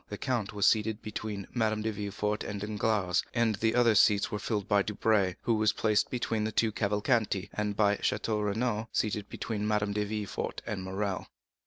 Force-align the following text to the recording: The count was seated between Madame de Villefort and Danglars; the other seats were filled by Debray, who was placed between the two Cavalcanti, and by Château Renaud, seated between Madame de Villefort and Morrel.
The 0.09 0.17
count 0.17 0.51
was 0.51 0.65
seated 0.65 1.03
between 1.03 1.45
Madame 1.53 1.83
de 1.83 1.91
Villefort 1.91 2.43
and 2.43 2.59
Danglars; 2.59 3.21
the 3.35 3.75
other 3.75 3.93
seats 3.93 4.31
were 4.31 4.39
filled 4.39 4.67
by 4.67 4.81
Debray, 4.81 5.35
who 5.43 5.53
was 5.53 5.73
placed 5.73 6.09
between 6.09 6.43
the 6.43 6.51
two 6.51 6.71
Cavalcanti, 6.71 7.51
and 7.53 7.77
by 7.77 7.97
Château 7.97 8.43
Renaud, 8.43 8.89
seated 8.91 9.29
between 9.29 9.67
Madame 9.67 9.93
de 9.93 10.03
Villefort 10.03 10.63
and 10.65 10.81
Morrel. 10.81 11.27